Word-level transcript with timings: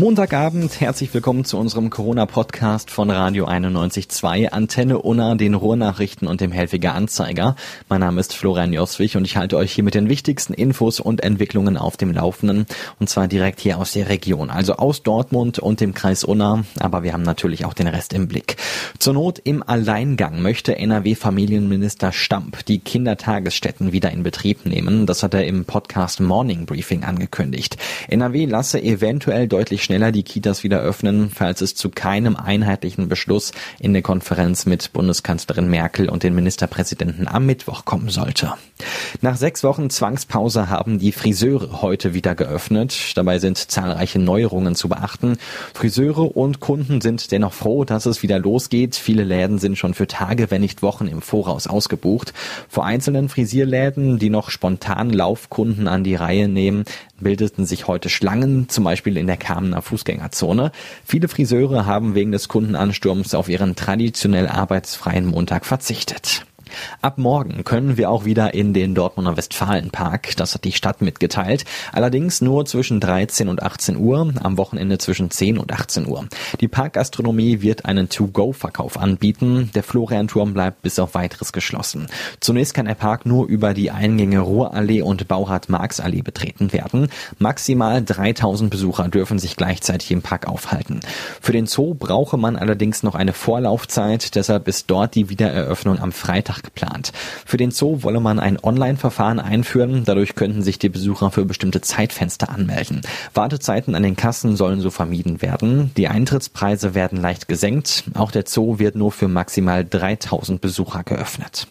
Montagabend, 0.00 0.80
herzlich 0.80 1.12
willkommen 1.12 1.44
zu 1.44 1.58
unserem 1.58 1.90
Corona-Podcast 1.90 2.88
von 2.88 3.10
Radio 3.10 3.48
91.2, 3.48 4.46
Antenne 4.50 4.98
Unna, 4.98 5.34
den 5.34 5.54
Ruhrnachrichten 5.54 6.28
und 6.28 6.40
dem 6.40 6.52
Helfiger 6.52 6.94
Anzeiger. 6.94 7.56
Mein 7.88 7.98
Name 7.98 8.20
ist 8.20 8.32
Florian 8.32 8.72
Joswig 8.72 9.16
und 9.16 9.24
ich 9.24 9.36
halte 9.36 9.56
euch 9.56 9.72
hier 9.72 9.82
mit 9.82 9.96
den 9.96 10.08
wichtigsten 10.08 10.54
Infos 10.54 11.00
und 11.00 11.24
Entwicklungen 11.24 11.76
auf 11.76 11.96
dem 11.96 12.12
Laufenden 12.12 12.66
und 13.00 13.10
zwar 13.10 13.26
direkt 13.26 13.58
hier 13.58 13.76
aus 13.76 13.90
der 13.90 14.08
Region, 14.08 14.50
also 14.50 14.74
aus 14.74 15.02
Dortmund 15.02 15.58
und 15.58 15.80
dem 15.80 15.94
Kreis 15.94 16.22
Unna, 16.22 16.62
aber 16.78 17.02
wir 17.02 17.12
haben 17.12 17.24
natürlich 17.24 17.64
auch 17.64 17.74
den 17.74 17.88
Rest 17.88 18.12
im 18.12 18.28
Blick. 18.28 18.56
Zur 19.00 19.14
Not 19.14 19.40
im 19.42 19.64
Alleingang 19.64 20.40
möchte 20.40 20.78
NRW-Familienminister 20.78 22.12
Stamp 22.12 22.64
die 22.66 22.78
Kindertagesstätten 22.78 23.90
wieder 23.92 24.12
in 24.12 24.22
Betrieb 24.22 24.64
nehmen. 24.64 25.06
Das 25.06 25.24
hat 25.24 25.34
er 25.34 25.44
im 25.44 25.64
Podcast 25.64 26.20
Morning 26.20 26.66
Briefing 26.66 27.02
angekündigt. 27.02 27.78
NRW 28.06 28.44
lasse 28.44 28.80
eventuell 28.80 29.48
deutlich 29.48 29.87
schneller 29.88 30.12
die 30.12 30.22
Kitas 30.22 30.64
wieder 30.64 30.80
öffnen, 30.80 31.30
falls 31.34 31.62
es 31.62 31.74
zu 31.74 31.88
keinem 31.88 32.36
einheitlichen 32.36 33.08
Beschluss 33.08 33.52
in 33.80 33.94
der 33.94 34.02
Konferenz 34.02 34.66
mit 34.66 34.92
Bundeskanzlerin 34.92 35.70
Merkel 35.70 36.10
und 36.10 36.24
den 36.24 36.34
Ministerpräsidenten 36.34 37.26
am 37.26 37.46
Mittwoch 37.46 37.86
kommen 37.86 38.10
sollte. 38.10 38.52
Nach 39.22 39.36
sechs 39.36 39.64
Wochen 39.64 39.88
Zwangspause 39.88 40.68
haben 40.68 40.98
die 40.98 41.10
Friseure 41.10 41.80
heute 41.80 42.12
wieder 42.12 42.34
geöffnet. 42.34 43.16
Dabei 43.16 43.38
sind 43.38 43.56
zahlreiche 43.56 44.18
Neuerungen 44.18 44.74
zu 44.74 44.90
beachten. 44.90 45.38
Friseure 45.72 46.36
und 46.36 46.60
Kunden 46.60 47.00
sind 47.00 47.32
dennoch 47.32 47.54
froh, 47.54 47.84
dass 47.84 48.04
es 48.04 48.22
wieder 48.22 48.38
losgeht. 48.38 48.94
Viele 48.94 49.24
Läden 49.24 49.58
sind 49.58 49.78
schon 49.78 49.94
für 49.94 50.06
Tage, 50.06 50.50
wenn 50.50 50.60
nicht 50.60 50.82
Wochen 50.82 51.06
im 51.06 51.22
Voraus 51.22 51.66
ausgebucht. 51.66 52.34
Vor 52.68 52.84
einzelnen 52.84 53.30
Frisierläden, 53.30 54.18
die 54.18 54.28
noch 54.28 54.50
spontan 54.50 55.08
Laufkunden 55.08 55.88
an 55.88 56.04
die 56.04 56.14
Reihe 56.14 56.46
nehmen, 56.46 56.84
bildeten 57.20 57.66
sich 57.66 57.86
heute 57.86 58.08
Schlangen, 58.08 58.68
zum 58.68 58.84
Beispiel 58.84 59.16
in 59.16 59.26
der 59.26 59.36
Kamener 59.36 59.77
Fußgängerzone. 59.82 60.72
Viele 61.04 61.28
Friseure 61.28 61.86
haben 61.86 62.14
wegen 62.14 62.32
des 62.32 62.48
Kundenansturms 62.48 63.34
auf 63.34 63.48
ihren 63.48 63.76
traditionell 63.76 64.48
arbeitsfreien 64.48 65.26
Montag 65.26 65.66
verzichtet. 65.66 66.46
Ab 67.02 67.18
morgen 67.18 67.64
können 67.64 67.96
wir 67.96 68.10
auch 68.10 68.24
wieder 68.24 68.54
in 68.54 68.74
den 68.74 68.94
Dortmunder 68.94 69.36
Westfalenpark. 69.36 70.36
Das 70.36 70.54
hat 70.54 70.64
die 70.64 70.72
Stadt 70.72 71.02
mitgeteilt. 71.02 71.64
Allerdings 71.92 72.40
nur 72.40 72.64
zwischen 72.66 73.00
13 73.00 73.48
und 73.48 73.62
18 73.62 73.96
Uhr, 73.96 74.32
am 74.42 74.56
Wochenende 74.58 74.98
zwischen 74.98 75.30
10 75.30 75.58
und 75.58 75.72
18 75.72 76.06
Uhr. 76.06 76.26
Die 76.60 76.68
Parkgastronomie 76.68 77.60
wird 77.60 77.84
einen 77.84 78.08
To-Go-Verkauf 78.08 78.98
anbieten. 78.98 79.70
Der 79.74 79.82
Florianturm 79.82 80.54
bleibt 80.54 80.82
bis 80.82 80.98
auf 80.98 81.14
weiteres 81.14 81.52
geschlossen. 81.52 82.06
Zunächst 82.40 82.74
kann 82.74 82.86
der 82.86 82.94
Park 82.94 83.26
nur 83.26 83.46
über 83.46 83.74
die 83.74 83.90
Eingänge 83.90 84.40
Ruhrallee 84.40 85.02
und 85.02 85.28
Baurat-Marx-Allee 85.28 86.22
betreten 86.22 86.72
werden. 86.72 87.08
Maximal 87.38 88.02
3000 88.02 88.70
Besucher 88.70 89.08
dürfen 89.08 89.38
sich 89.38 89.56
gleichzeitig 89.56 90.10
im 90.10 90.22
Park 90.22 90.46
aufhalten. 90.46 91.00
Für 91.40 91.52
den 91.52 91.66
Zoo 91.66 91.94
brauche 91.94 92.36
man 92.36 92.56
allerdings 92.56 93.02
noch 93.02 93.14
eine 93.14 93.32
Vorlaufzeit. 93.32 94.34
Deshalb 94.34 94.68
ist 94.68 94.90
dort 94.90 95.14
die 95.14 95.28
Wiedereröffnung 95.28 95.98
am 95.98 96.12
Freitag 96.12 96.57
Freitag 96.58 96.64
geplant. 96.64 97.12
Für 97.44 97.56
den 97.56 97.70
Zoo 97.70 98.02
wolle 98.02 98.20
man 98.20 98.38
ein 98.38 98.58
Online-Verfahren 98.62 99.40
einführen. 99.40 100.04
Dadurch 100.04 100.34
könnten 100.34 100.62
sich 100.62 100.78
die 100.78 100.88
Besucher 100.88 101.30
für 101.30 101.44
bestimmte 101.44 101.80
Zeitfenster 101.80 102.50
anmelden. 102.50 103.02
Wartezeiten 103.34 103.94
an 103.94 104.02
den 104.02 104.16
Kassen 104.16 104.56
sollen 104.56 104.80
so 104.80 104.90
vermieden 104.90 105.42
werden. 105.42 105.92
Die 105.96 106.08
Eintrittspreise 106.08 106.94
werden 106.94 107.20
leicht 107.20 107.48
gesenkt. 107.48 108.04
Auch 108.14 108.30
der 108.30 108.44
Zoo 108.46 108.78
wird 108.78 108.96
nur 108.96 109.12
für 109.12 109.28
maximal 109.28 109.84
3000 109.84 110.60
Besucher 110.60 111.02
geöffnet. 111.04 111.68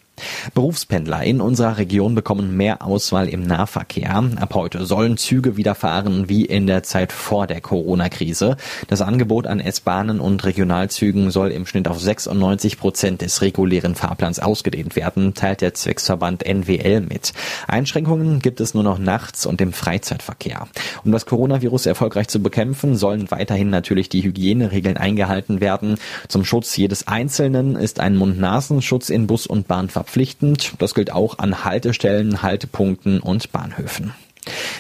Berufspendler 0.54 1.24
in 1.24 1.42
unserer 1.42 1.78
Region 1.78 2.16
bekommen 2.16 2.56
mehr 2.56 2.84
Auswahl 2.84 3.28
im 3.30 3.44
Nahverkehr. 3.44 4.24
Ab 4.38 4.54
heute 4.54 4.86
sollen 4.86 5.18
Züge 5.18 5.58
wieder 5.58 5.76
fahren 5.76 6.30
wie 6.30 6.46
in 6.46 6.68
der 6.68 6.84
Zeit 6.84 7.12
vor 7.12 7.48
der 7.48 7.62
Corona-Krise. 7.62 8.58
Das 8.88 9.02
Angebot 9.02 9.48
an 9.48 9.60
S-Bahnen 9.60 10.20
und 10.20 10.44
Regionalzügen 10.44 11.32
soll 11.32 11.52
im 11.52 11.66
Schnitt 11.66 11.88
auf 11.88 12.00
96 12.00 12.80
Prozent 12.80 13.22
des 13.22 13.42
regulären 13.42 13.96
Fahrplans 13.96 14.40
ausgedehnt 14.40 14.96
werden, 14.96 15.34
teilt 15.34 15.62
der 15.62 15.74
Zwecksverband 15.74 16.44
NWL 16.46 17.02
mit. 17.02 17.34
Einschränkungen 17.68 18.40
gibt 18.40 18.60
es 18.60 18.74
nur 18.74 18.84
noch 18.84 18.98
nachts 18.98 19.46
und 19.46 19.62
im 19.62 19.74
Freizeitverkehr. 19.74 20.68
Um 21.04 21.12
das 21.12 21.26
Coronavirus 21.26 21.86
erfolgreich 21.86 22.28
zu 22.28 22.42
bekämpfen, 22.42 22.96
sollen 22.96 23.30
weiterhin 23.30 23.70
natürlich 23.70 24.10
die 24.10 24.24
Hygieneregeln 24.24 24.98
eingehalten 24.98 25.62
werden. 25.62 25.98
Zum 26.28 26.44
Schutz 26.44 26.76
jedes 26.76 27.08
Einzelnen 27.08 27.76
ist 27.76 28.00
ein 28.00 28.16
Mund-Nasenschutz 28.16 29.10
in 29.10 29.28
Bus 29.28 29.46
und 29.46 29.68
Bahn 29.68 29.90
verpflichtend. 29.90 30.07
Das 30.80 30.94
gilt 30.94 31.12
auch 31.12 31.40
an 31.40 31.64
Haltestellen, 31.64 32.42
Haltepunkten 32.42 33.20
und 33.20 33.52
Bahnhöfen. 33.52 34.14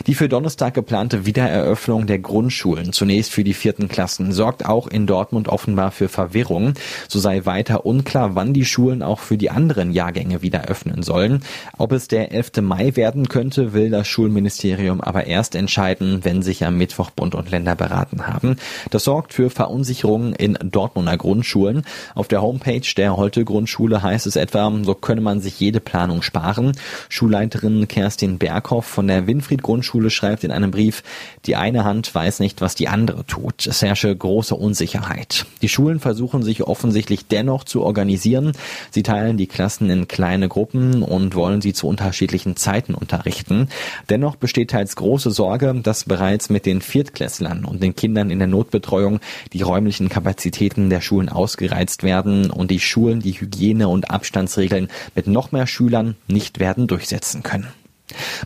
Die 0.05 0.13
für 0.13 0.29
Donnerstag 0.29 0.73
geplante 0.73 1.25
Wiedereröffnung 1.25 2.05
der 2.07 2.19
Grundschulen, 2.19 2.93
zunächst 2.93 3.31
für 3.31 3.43
die 3.43 3.53
vierten 3.53 3.87
Klassen, 3.87 4.31
sorgt 4.31 4.65
auch 4.65 4.87
in 4.87 5.07
Dortmund 5.07 5.47
offenbar 5.47 5.91
für 5.91 6.07
Verwirrung. 6.07 6.73
So 7.07 7.19
sei 7.19 7.45
weiter 7.45 7.85
unklar, 7.85 8.35
wann 8.35 8.53
die 8.53 8.65
Schulen 8.65 9.01
auch 9.01 9.19
für 9.19 9.37
die 9.37 9.49
anderen 9.49 9.91
Jahrgänge 9.91 10.41
wieder 10.41 10.65
öffnen 10.65 11.01
sollen. 11.01 11.43
Ob 11.77 11.91
es 11.91 12.07
der 12.07 12.31
11. 12.31 12.61
Mai 12.61 12.95
werden 12.95 13.27
könnte, 13.27 13.73
will 13.73 13.89
das 13.89 14.07
Schulministerium 14.07 15.01
aber 15.01 15.25
erst 15.25 15.55
entscheiden, 15.55 16.23
wenn 16.23 16.41
sich 16.41 16.63
am 16.63 16.77
Mittwoch 16.77 17.09
Bund 17.09 17.33
und 17.33 17.49
Länder 17.49 17.75
beraten 17.75 18.27
haben. 18.27 18.57
Das 18.91 19.03
sorgt 19.03 19.33
für 19.33 19.49
Verunsicherungen 19.49 20.33
in 20.33 20.57
Dortmunder 20.63 21.17
Grundschulen. 21.17 21.83
Auf 22.13 22.27
der 22.27 22.41
Homepage 22.41 22.81
der 22.95 23.17
Holte 23.17 23.43
Grundschule 23.43 24.03
heißt 24.03 24.27
es 24.27 24.35
etwa, 24.35 24.71
so 24.83 24.93
könne 24.93 25.21
man 25.21 25.41
sich 25.41 25.59
jede 25.59 25.79
Planung 25.79 26.21
sparen. 26.21 26.73
Schulleiterin 27.09 27.87
Kerstin 27.87 28.37
Berghoff 28.37 28.85
von 28.85 29.07
der 29.07 29.25
Winfried 29.25 29.47
Winfried 29.47 29.63
Grundschule 29.87 30.09
schreibt 30.09 30.43
in 30.43 30.51
einem 30.51 30.71
Brief, 30.71 31.01
die 31.45 31.55
eine 31.55 31.85
Hand 31.85 32.13
weiß 32.13 32.41
nicht, 32.41 32.59
was 32.59 32.75
die 32.75 32.89
andere 32.89 33.25
tut. 33.25 33.65
Es 33.65 33.81
herrsche 33.81 34.13
große 34.13 34.53
Unsicherheit. 34.53 35.45
Die 35.61 35.69
Schulen 35.69 36.01
versuchen 36.01 36.43
sich 36.43 36.63
offensichtlich 36.63 37.27
dennoch 37.27 37.63
zu 37.63 37.83
organisieren. 37.83 38.51
Sie 38.91 39.03
teilen 39.03 39.37
die 39.37 39.47
Klassen 39.47 39.89
in 39.89 40.09
kleine 40.09 40.49
Gruppen 40.49 41.03
und 41.03 41.35
wollen 41.35 41.61
sie 41.61 41.71
zu 41.71 41.87
unterschiedlichen 41.87 42.57
Zeiten 42.57 42.95
unterrichten. 42.95 43.69
Dennoch 44.09 44.35
besteht 44.35 44.71
teils 44.71 44.97
große 44.97 45.31
Sorge, 45.31 45.73
dass 45.81 46.03
bereits 46.03 46.49
mit 46.49 46.65
den 46.65 46.81
Viertklässlern 46.81 47.63
und 47.63 47.81
den 47.81 47.95
Kindern 47.95 48.29
in 48.29 48.39
der 48.39 48.49
Notbetreuung 48.49 49.21
die 49.53 49.61
räumlichen 49.61 50.09
Kapazitäten 50.09 50.89
der 50.89 50.99
Schulen 50.99 51.29
ausgereizt 51.29 52.03
werden 52.03 52.51
und 52.51 52.71
die 52.71 52.81
Schulen 52.81 53.21
die 53.21 53.39
Hygiene- 53.39 53.87
und 53.87 54.11
Abstandsregeln 54.11 54.89
mit 55.15 55.27
noch 55.27 55.53
mehr 55.53 55.67
Schülern 55.67 56.17
nicht 56.27 56.59
werden 56.59 56.87
durchsetzen 56.87 57.41
können. 57.41 57.67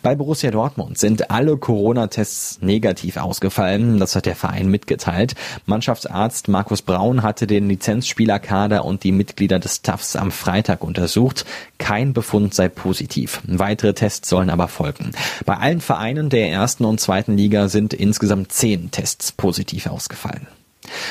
Bei 0.01 0.15
Borussia 0.15 0.49
Dortmund 0.49 0.97
sind 0.97 1.29
alle 1.29 1.57
Corona-Tests 1.57 2.61
negativ 2.61 3.17
ausgefallen. 3.17 3.99
Das 3.99 4.15
hat 4.15 4.25
der 4.25 4.35
Verein 4.35 4.67
mitgeteilt. 4.67 5.35
Mannschaftsarzt 5.65 6.47
Markus 6.47 6.81
Braun 6.81 7.21
hatte 7.21 7.45
den 7.45 7.69
Lizenzspielerkader 7.69 8.83
und 8.83 9.03
die 9.03 9.11
Mitglieder 9.11 9.59
des 9.59 9.77
Staffs 9.77 10.15
am 10.15 10.31
Freitag 10.31 10.83
untersucht. 10.83 11.45
Kein 11.77 12.13
Befund 12.13 12.53
sei 12.53 12.69
positiv. 12.69 13.41
Weitere 13.45 13.93
Tests 13.93 14.29
sollen 14.29 14.49
aber 14.49 14.67
folgen. 14.67 15.11
Bei 15.45 15.57
allen 15.57 15.81
Vereinen 15.81 16.29
der 16.29 16.49
ersten 16.49 16.85
und 16.85 16.99
zweiten 16.99 17.37
Liga 17.37 17.67
sind 17.67 17.93
insgesamt 17.93 18.51
zehn 18.51 18.89
Tests 18.91 19.31
positiv 19.31 19.87
ausgefallen. 19.87 20.47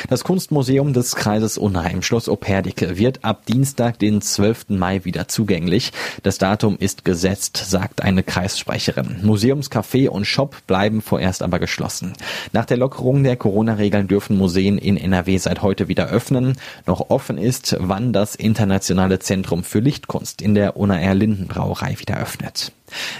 Das 0.08 0.24
Kunstmuseum 0.24 0.92
des 0.92 1.14
Kreises 1.14 1.58
Unna 1.58 1.86
im 1.88 2.02
Schloss 2.02 2.28
Operdicke 2.28 2.98
wird 2.98 3.24
ab 3.24 3.46
Dienstag, 3.46 3.98
den 3.98 4.20
12. 4.20 4.70
Mai 4.70 5.04
wieder 5.04 5.28
zugänglich. 5.28 5.92
Das 6.22 6.38
Datum 6.38 6.76
ist 6.78 7.04
gesetzt, 7.04 7.56
sagt 7.56 8.02
eine 8.02 8.22
Kreissprecherin. 8.22 9.20
Museumscafé 9.22 10.08
und 10.08 10.26
Shop 10.26 10.56
bleiben 10.66 11.02
vorerst 11.02 11.42
aber 11.42 11.58
geschlossen. 11.58 12.14
Nach 12.52 12.64
der 12.64 12.76
Lockerung 12.76 13.22
der 13.22 13.36
Corona-Regeln 13.36 14.08
dürfen 14.08 14.36
Museen 14.36 14.78
in 14.78 14.96
NRW 14.96 15.38
seit 15.38 15.62
heute 15.62 15.88
wieder 15.88 16.08
öffnen. 16.08 16.56
Noch 16.86 17.10
offen 17.10 17.38
ist, 17.38 17.76
wann 17.78 18.12
das 18.12 18.34
Internationale 18.34 19.18
Zentrum 19.18 19.62
für 19.62 19.80
Lichtkunst 19.80 20.42
in 20.42 20.54
der 20.54 20.76
Unna 20.76 20.98
R. 20.98 21.14
Linden 21.14 21.46
Brauerei 21.46 21.96
wieder 21.98 22.18
öffnet. 22.18 22.72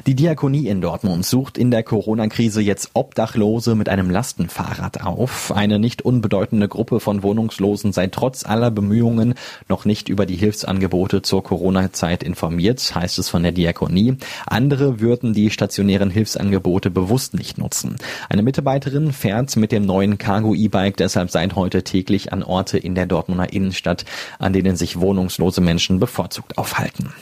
Die 0.07 0.15
Diakonie 0.15 0.69
in 0.69 0.81
Dortmund 0.81 1.25
sucht 1.25 1.59
in 1.59 1.71
der 1.71 1.83
Corona-Krise 1.83 2.61
jetzt 2.61 2.91
Obdachlose 2.95 3.75
mit 3.75 3.89
einem 3.89 4.11
Lastenfahrrad 4.11 5.03
auf. 5.03 5.53
Eine 5.53 5.79
nicht 5.79 6.03
unbedeutende 6.03 6.69
Gruppe 6.69 7.01
von 7.01 7.23
Wohnungslosen 7.23 7.93
sei 7.93 8.07
trotz 8.07 8.45
aller 8.45 8.71
Bemühungen 8.71 9.35
noch 9.69 9.85
nicht 9.85 10.09
über 10.09 10.27
die 10.27 10.37
Hilfsangebote 10.37 11.23
zur 11.23 11.43
Corona-Zeit 11.43 12.23
informiert, 12.23 12.95
heißt 12.95 13.19
es 13.19 13.29
von 13.29 13.43
der 13.43 13.53
Diakonie. 13.53 14.17
Andere 14.47 15.01
würden 15.01 15.33
die 15.33 15.51
stationären 15.51 16.11
Hilfsangebote 16.11 16.91
bewusst 16.91 17.35
nicht 17.35 17.59
nutzen. 17.59 17.97
Eine 18.29 18.43
Mitarbeiterin 18.43 19.13
fährt 19.13 19.57
mit 19.57 19.73
dem 19.73 19.87
neuen 19.87 20.19
Cargo-E-Bike 20.19 20.97
deshalb 20.97 21.31
seit 21.31 21.55
heute 21.55 21.83
täglich 21.83 22.33
an 22.33 22.43
Orte 22.43 22.79
in 22.79 22.95
der 22.95 23.07
Dortmunder 23.07 23.53
Innenstadt, 23.53 24.05
an 24.39 24.53
denen 24.53 24.77
sich 24.77 25.01
wohnungslose 25.01 25.61
Menschen 25.61 25.99
bevorzugt 25.99 26.59
aufhalten. 26.59 27.13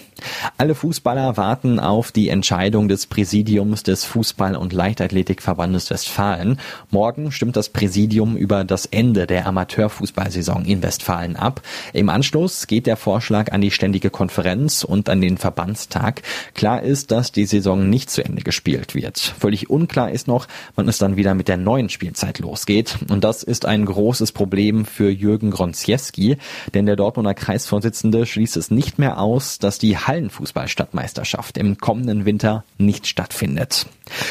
Alle 0.57 0.75
Fußballer 0.75 1.37
warten 1.37 1.79
auf 1.79 2.13
die 2.13 2.29
Entscheidung 2.29 2.89
des 2.89 3.07
Präsidiums 3.07 3.83
des 3.83 4.05
Fußball- 4.05 4.57
und 4.57 4.73
Leichtathletikverbandes 4.73 5.91
Westfalen. 5.91 6.59
Morgen 6.91 7.31
stimmt 7.31 7.57
das 7.57 7.69
Präsidium 7.69 8.37
über 8.37 8.65
das 8.65 8.87
Ende 8.87 9.27
der 9.27 9.47
Amateurfußballsaison 9.47 10.65
in 10.65 10.83
Westfalen 10.83 11.37
ab. 11.37 11.63
Im 11.93 12.09
Anschluss 12.09 12.67
geht 12.67 12.87
der 12.87 12.97
Vorschlag 12.97 13.53
an 13.53 13.61
die 13.61 13.71
Ständige 13.71 14.11
Konferenz 14.11 14.85
und 14.85 15.09
an 15.09 15.21
den 15.21 15.39
Verbandstag. 15.39 16.23
Klar 16.55 16.83
ist, 16.83 17.11
dass 17.11 17.33
die 17.33 17.47
Saison 17.47 17.89
nicht 17.89 18.11
zu 18.11 18.25
Ende 18.25 18.43
gespielt 18.43 18.95
wird. 18.95 19.19
Völlig 19.19 19.71
unklar 19.71 20.11
ist 20.11 20.29
noch, 20.29 20.49
wann 20.75 20.89
es 20.89 20.99
dann 20.99 21.17
wieder 21.17 21.35
mit 21.35 21.49
der 21.49 21.57
neuen 21.57 21.89
Spielzeit 21.89 22.39
losgeht. 22.39 22.99
Und 23.09 23.25
das 23.25 23.43
ist 23.43 23.67
ein 23.67 23.85
großes 23.85 24.33
Problem 24.33 24.85
für 24.85 25.11
Jürgen 25.11 25.51
Gronziewski, 25.51 26.39
denn 26.75 26.87
der 26.87 26.97
Dortmunder 26.97 27.35
Kreisvorsitzende 27.35 28.27
schließt 28.27 28.57
es 28.57 28.71
nicht 28.71 28.99
mehr 28.99 29.21
aus, 29.21 29.59
dass 29.59 29.79
die 29.79 29.97
Hallenfußballstadtmeisterschaft 30.09 31.59
im 31.59 31.79
kommenden 31.79 32.25
Winter 32.25 32.65
nicht 32.79 33.07
stattfindet. 33.07 33.87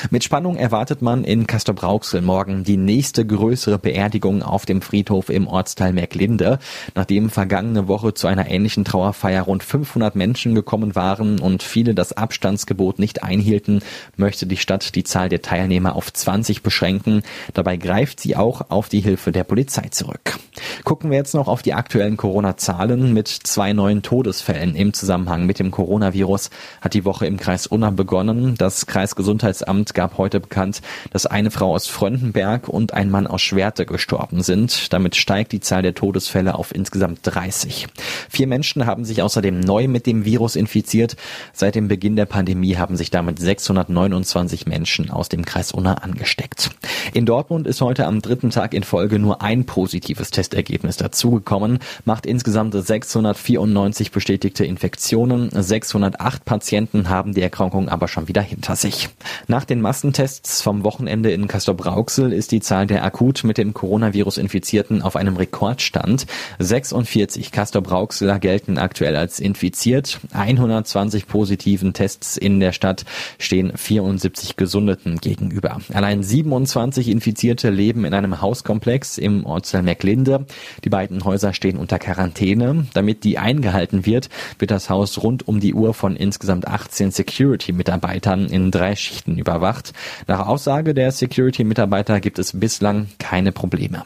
Mit 0.09 0.23
Spannung 0.23 0.57
erwartet 0.57 1.01
man 1.01 1.23
in 1.23 1.47
Castrop-Rauxel 1.47 2.21
morgen 2.21 2.63
die 2.63 2.77
nächste 2.77 3.25
größere 3.25 3.77
Beerdigung 3.77 4.41
auf 4.41 4.65
dem 4.65 4.81
Friedhof 4.81 5.29
im 5.29 5.47
Ortsteil 5.47 5.93
Merklinde, 5.93 6.59
nachdem 6.95 7.29
vergangene 7.29 7.87
Woche 7.87 8.13
zu 8.13 8.27
einer 8.27 8.49
ähnlichen 8.49 8.85
Trauerfeier 8.85 9.43
rund 9.43 9.63
500 9.63 10.15
Menschen 10.15 10.55
gekommen 10.55 10.95
waren 10.95 11.39
und 11.39 11.63
viele 11.63 11.93
das 11.93 12.13
Abstandsgebot 12.13 12.99
nicht 12.99 13.23
einhielten, 13.23 13.81
möchte 14.15 14.47
die 14.47 14.57
Stadt 14.57 14.95
die 14.95 15.03
Zahl 15.03 15.29
der 15.29 15.43
Teilnehmer 15.43 15.95
auf 15.95 16.11
20 16.11 16.63
beschränken. 16.63 17.21
Dabei 17.53 17.77
greift 17.77 18.19
sie 18.19 18.35
auch 18.35 18.69
auf 18.69 18.89
die 18.89 19.01
Hilfe 19.01 19.31
der 19.31 19.43
Polizei 19.43 19.89
zurück. 19.89 20.39
Gucken 20.83 21.09
wir 21.09 21.17
jetzt 21.17 21.33
noch 21.33 21.47
auf 21.47 21.61
die 21.61 21.73
aktuellen 21.73 22.17
Corona-Zahlen 22.17 23.13
mit 23.13 23.27
zwei 23.27 23.73
neuen 23.73 24.03
Todesfällen 24.03 24.75
im 24.75 24.93
Zusammenhang 24.93 25.45
mit 25.45 25.59
dem 25.59 25.71
Coronavirus 25.71 26.49
hat 26.81 26.93
die 26.93 27.05
Woche 27.05 27.25
im 27.25 27.37
Kreis 27.37 27.67
Unna 27.67 27.89
begonnen. 27.89 28.55
Das 28.57 28.85
Kreisgesundheitsamt 28.85 29.93
gab 29.93 30.17
heute 30.17 30.39
bekannt, 30.39 30.81
dass 31.11 31.25
eine 31.25 31.51
Frau 31.51 31.73
aus 31.73 31.87
Fröndenberg 31.87 32.67
und 32.67 32.93
ein 32.93 33.09
Mann 33.09 33.27
aus 33.27 33.41
Schwerte 33.41 33.85
gestorben 33.85 34.43
sind. 34.43 34.93
Damit 34.93 35.15
steigt 35.15 35.51
die 35.51 35.59
Zahl 35.59 35.81
der 35.81 35.95
Todesfälle 35.95 36.55
auf 36.55 36.73
insgesamt 36.73 37.19
30. 37.23 37.87
Vier 38.29 38.47
Menschen 38.47 38.85
haben 38.85 39.05
sich 39.05 39.21
außerdem 39.21 39.59
neu 39.59 39.87
mit 39.87 40.05
dem 40.05 40.25
Virus 40.25 40.55
infiziert. 40.55 41.15
Seit 41.53 41.75
dem 41.75 41.87
Beginn 41.87 42.15
der 42.15 42.25
Pandemie 42.25 42.77
haben 42.77 42.97
sich 42.97 43.09
damit 43.09 43.39
629 43.39 44.67
Menschen 44.67 45.09
aus 45.09 45.29
dem 45.29 45.43
Kreis 45.43 45.71
Unna 45.71 45.95
angesteckt. 45.95 46.71
In 47.13 47.25
Dortmund 47.25 47.67
ist 47.67 47.81
heute 47.81 48.05
am 48.05 48.21
dritten 48.21 48.51
Tag 48.51 48.73
in 48.73 48.83
Folge 48.83 49.19
nur 49.19 49.41
ein 49.41 49.65
positives 49.65 50.29
Testergebnis 50.29 50.66
dazugekommen, 50.97 51.79
macht 52.05 52.25
insgesamt 52.25 52.73
694 52.73 54.11
bestätigte 54.11 54.65
Infektionen. 54.65 55.49
608 55.51 56.45
Patienten 56.45 57.09
haben 57.09 57.33
die 57.33 57.41
Erkrankung 57.41 57.89
aber 57.89 58.07
schon 58.07 58.27
wieder 58.27 58.41
hinter 58.41 58.75
sich. 58.75 59.09
Nach 59.47 59.65
den 59.65 59.81
Massentests 59.81 60.61
vom 60.61 60.83
Wochenende 60.83 61.31
in 61.31 61.47
Castrop-Rauxel 61.47 62.33
ist 62.33 62.51
die 62.51 62.61
Zahl 62.61 62.87
der 62.87 63.03
akut 63.03 63.43
mit 63.43 63.57
dem 63.57 63.73
Coronavirus 63.73 64.37
Infizierten 64.37 65.01
auf 65.01 65.15
einem 65.15 65.37
Rekordstand. 65.37 66.25
46 66.59 67.51
Castrop-Rauxeler 67.51 68.39
gelten 68.39 68.77
aktuell 68.77 69.15
als 69.15 69.39
infiziert. 69.39 70.19
120 70.33 71.27
positiven 71.27 71.93
Tests 71.93 72.37
in 72.37 72.59
der 72.59 72.71
Stadt 72.71 73.05
stehen 73.39 73.71
74 73.75 74.55
Gesundeten 74.55 75.17
gegenüber. 75.17 75.79
Allein 75.93 76.23
27 76.23 77.09
Infizierte 77.09 77.69
leben 77.69 78.05
in 78.05 78.13
einem 78.13 78.41
Hauskomplex 78.41 79.17
im 79.17 79.45
Ortsteil 79.45 79.83
Merklinde. 79.83 80.45
Die 80.83 80.89
beiden 80.89 81.23
Häuser 81.23 81.53
stehen 81.53 81.77
unter 81.77 81.99
Quarantäne. 81.99 82.87
Damit 82.93 83.23
die 83.23 83.37
eingehalten 83.37 84.05
wird, 84.05 84.29
wird 84.59 84.71
das 84.71 84.89
Haus 84.89 85.21
rund 85.23 85.47
um 85.47 85.59
die 85.59 85.73
Uhr 85.73 85.93
von 85.93 86.15
insgesamt 86.15 86.67
18 86.67 87.11
Security-Mitarbeitern 87.11 88.47
in 88.47 88.71
drei 88.71 88.95
Schichten 88.95 89.37
überwacht. 89.37 89.93
Nach 90.27 90.47
Aussage 90.47 90.93
der 90.93 91.11
Security-Mitarbeiter 91.11 92.19
gibt 92.19 92.39
es 92.39 92.59
bislang 92.59 93.07
keine 93.19 93.51
Probleme. 93.51 94.03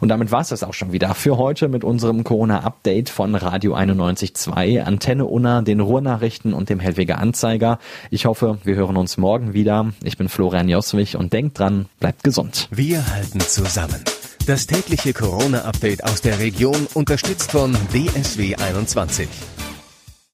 Und 0.00 0.08
damit 0.08 0.30
war 0.30 0.40
es 0.40 0.48
das 0.48 0.62
auch 0.62 0.74
schon 0.74 0.92
wieder 0.92 1.14
für 1.14 1.38
heute 1.38 1.68
mit 1.68 1.84
unserem 1.84 2.24
Corona-Update 2.24 3.10
von 3.10 3.34
Radio 3.34 3.74
91.2, 3.74 4.82
Antenne 4.82 5.24
Unna, 5.24 5.62
den 5.62 5.80
Ruhrnachrichten 5.80 6.52
und 6.52 6.68
dem 6.68 6.80
Hellweger 6.80 7.18
Anzeiger. 7.18 7.78
Ich 8.10 8.26
hoffe, 8.26 8.58
wir 8.64 8.76
hören 8.76 8.96
uns 8.96 9.16
morgen 9.16 9.54
wieder. 9.54 9.92
Ich 10.02 10.16
bin 10.16 10.28
Florian 10.28 10.68
Joswig 10.68 11.16
und 11.16 11.32
denkt 11.32 11.58
dran, 11.58 11.86
bleibt 12.00 12.24
gesund. 12.24 12.68
Wir 12.70 13.06
halten 13.14 13.40
zusammen. 13.40 14.02
Das 14.46 14.66
tägliche 14.66 15.14
Corona-Update 15.14 16.04
aus 16.04 16.20
der 16.20 16.38
Region 16.38 16.86
unterstützt 16.92 17.50
von 17.50 17.72
DSW 17.94 18.54
21. 18.56 19.26